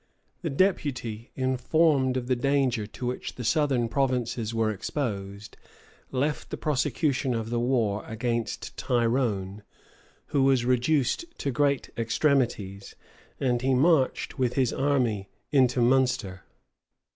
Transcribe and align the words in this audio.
The 0.41 0.49
deputy, 0.49 1.29
informed 1.35 2.17
of 2.17 2.25
the 2.25 2.35
danger 2.35 2.87
to 2.87 3.05
which 3.05 3.35
the 3.35 3.43
southern 3.43 3.87
provinces 3.87 4.51
were 4.51 4.71
exposed, 4.71 5.57
left 6.11 6.49
the 6.49 6.57
prosecution 6.57 7.35
of 7.35 7.51
the 7.51 7.59
war 7.59 8.03
against 8.07 8.75
Tyrone, 8.77 9.61
who 10.29 10.41
was 10.41 10.65
reduced 10.65 11.25
to 11.37 11.51
great 11.51 11.91
extremities; 11.99 12.95
and 13.39 13.61
he 13.61 13.75
marched 13.75 14.39
with 14.39 14.55
his 14.55 14.73
army 14.73 15.29
into 15.51 15.81
Munster. 15.81 16.45